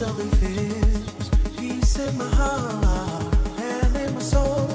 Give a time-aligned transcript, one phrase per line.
[0.00, 4.66] Peace in my heart and in my soul.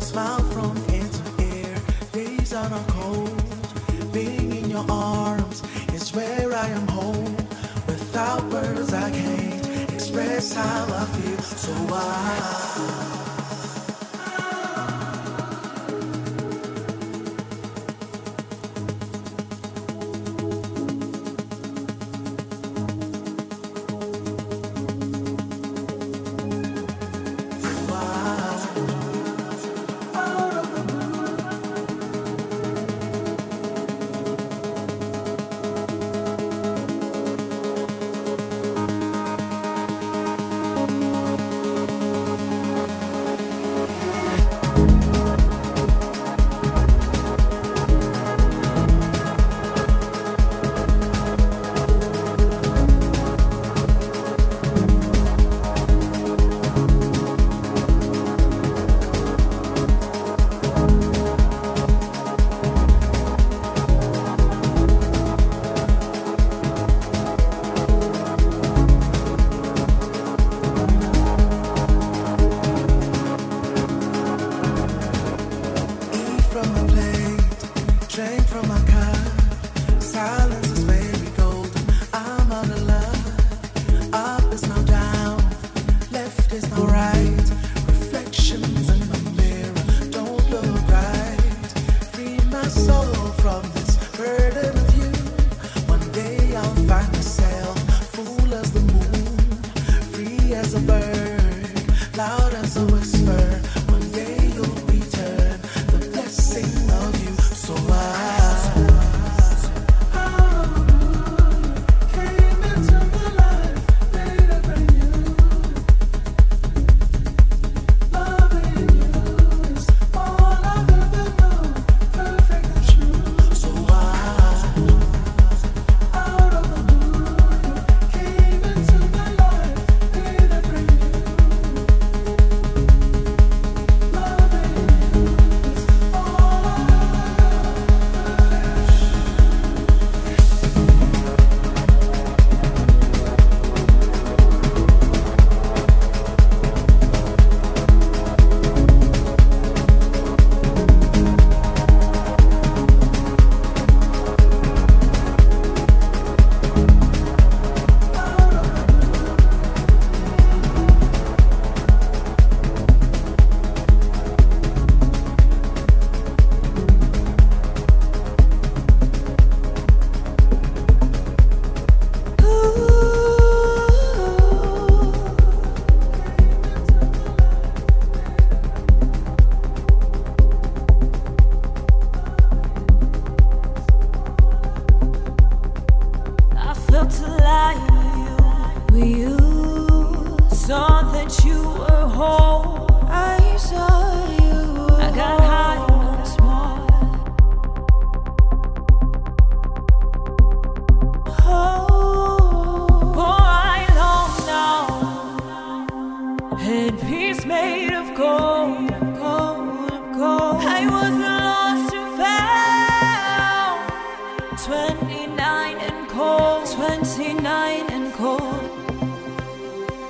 [0.00, 1.76] Smile from ear to ear.
[2.12, 3.42] Days are not cold.
[4.14, 7.36] Being in your arms is where I am home.
[7.86, 11.38] Without words, I can't express how I feel.
[11.42, 13.15] So I.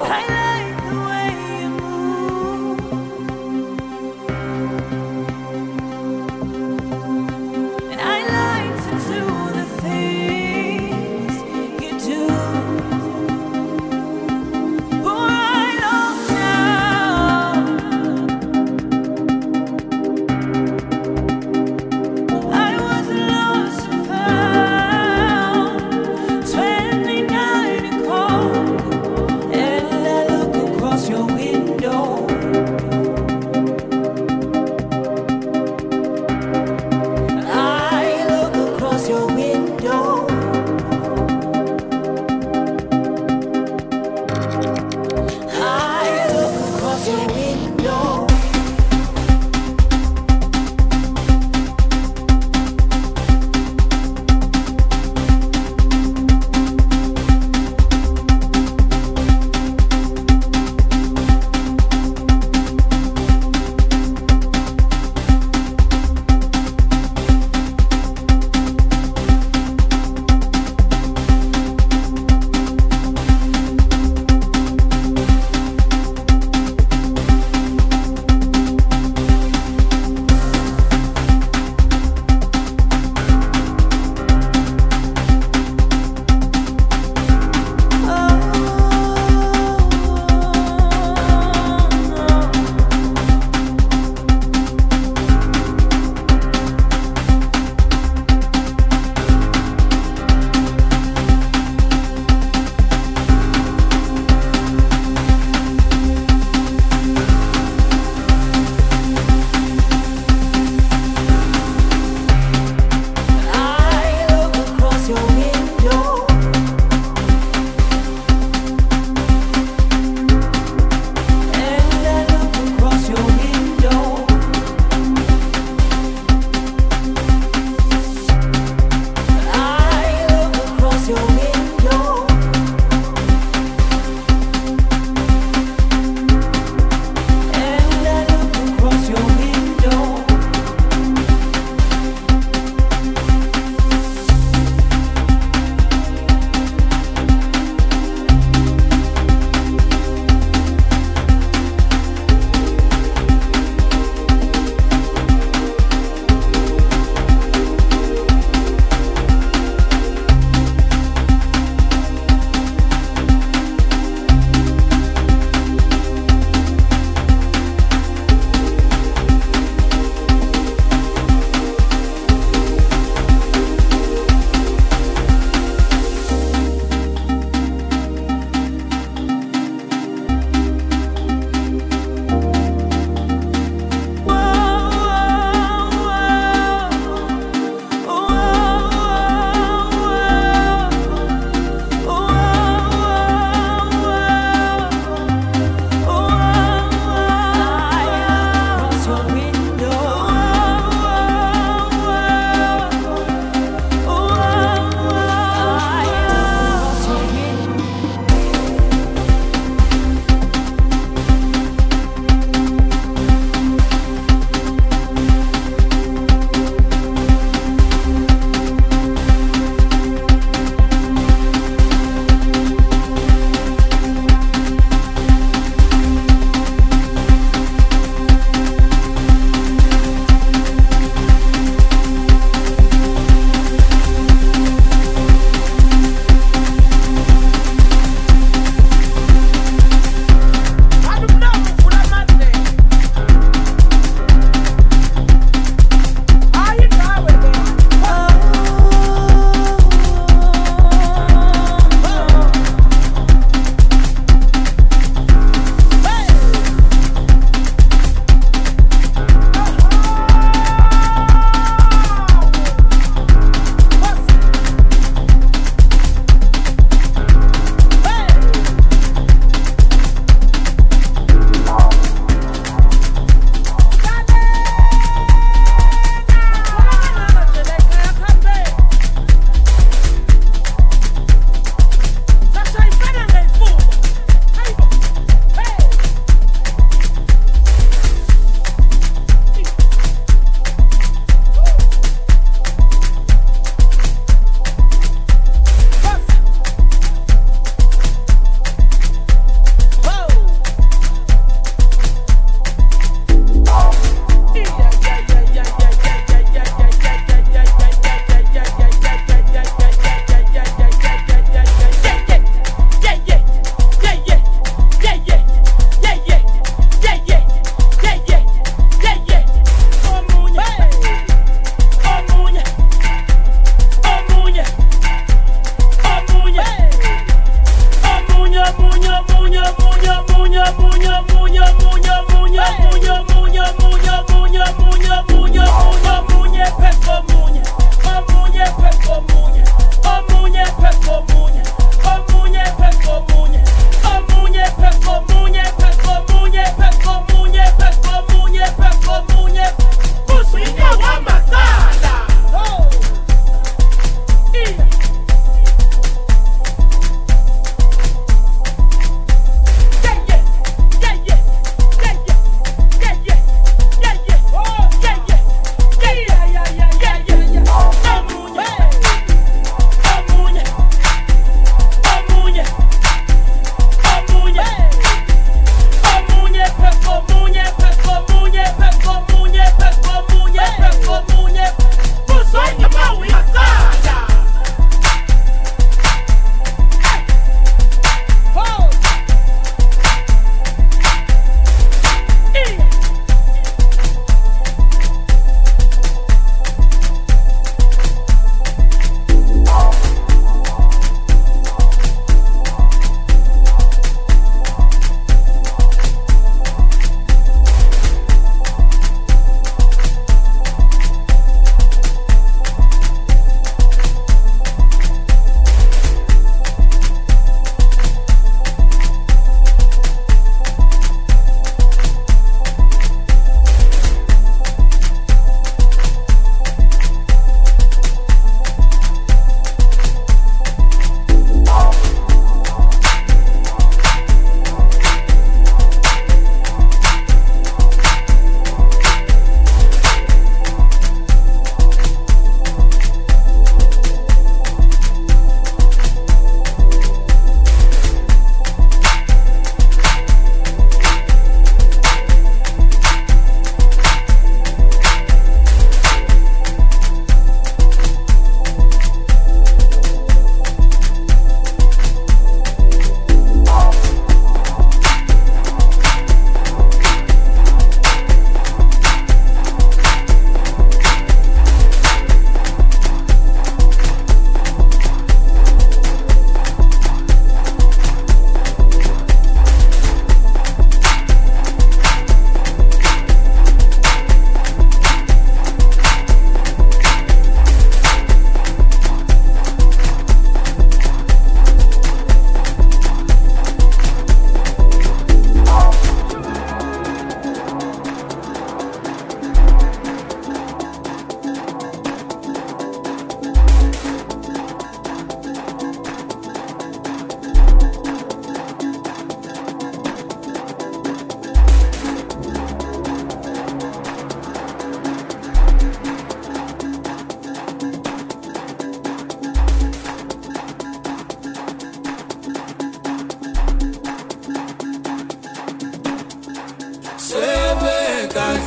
[0.08, 0.45] はい、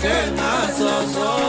[0.02, 0.08] que
[0.78, 1.49] so so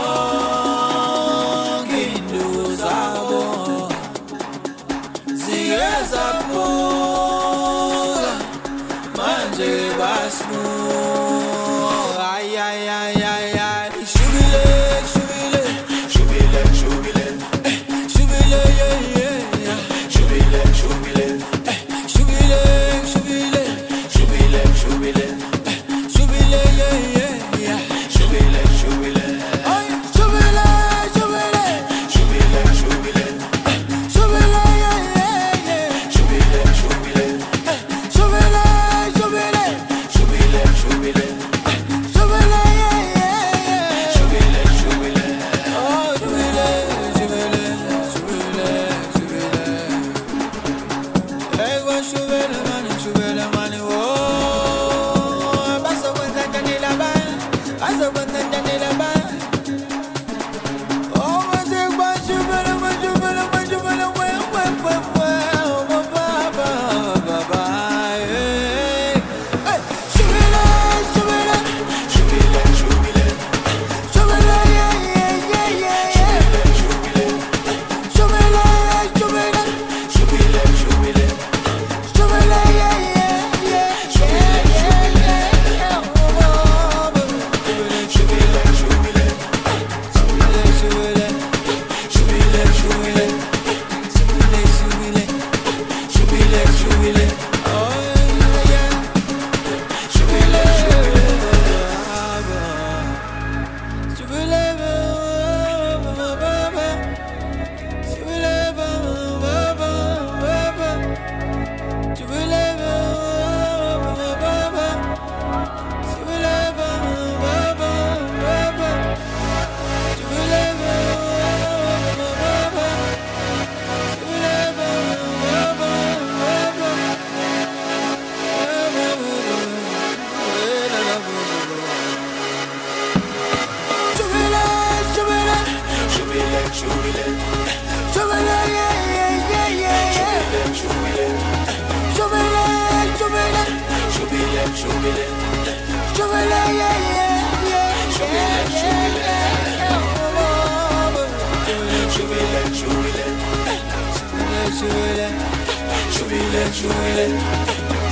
[156.51, 157.27] jubile, jubile,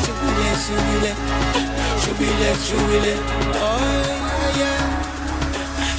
[0.05, 1.11] jubile, jubile,
[2.05, 3.13] jubile, jubile,
[3.61, 4.81] oh yeah,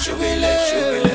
[0.04, 1.09] jubile, jubile.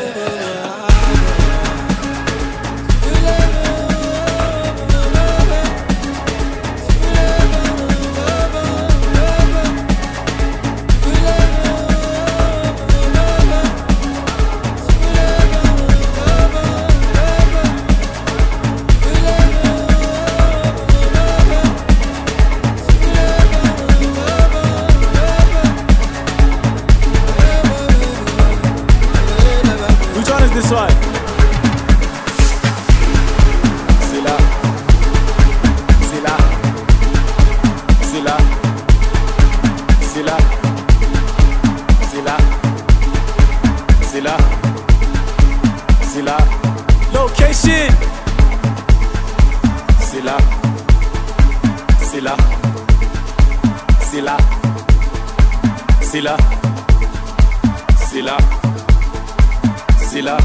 [60.16, 60.38] C'est là.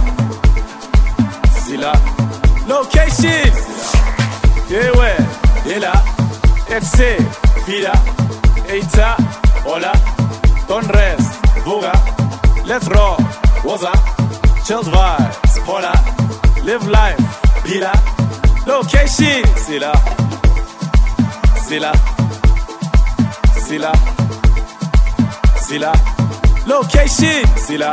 [1.64, 1.92] C'est là.
[2.68, 3.28] Location.
[4.68, 5.16] Yeah, ouais.
[5.64, 5.92] Et là.
[6.68, 7.16] FC.
[7.68, 7.92] Vida.
[8.68, 9.16] Eita.
[9.64, 9.92] Hola.
[10.66, 11.38] Ton rest.
[11.64, 11.92] Voga.
[12.66, 13.16] Let's roll.
[13.62, 13.96] What's up?
[14.66, 15.60] Chill vibes.
[15.68, 15.92] Hola.
[16.64, 17.20] Live life.
[17.64, 17.86] Be.
[18.66, 19.40] Location.
[19.54, 19.92] C'est là.
[21.68, 21.92] C'est là.
[23.68, 23.92] C'est là.
[25.60, 25.92] C'est là.
[26.66, 27.44] Location.
[27.54, 27.92] C'est là.